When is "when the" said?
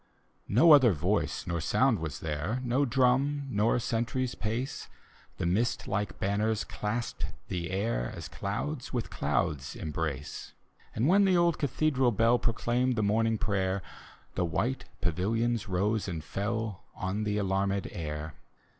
11.07-11.37